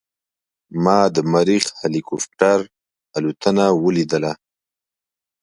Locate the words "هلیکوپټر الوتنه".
1.81-3.65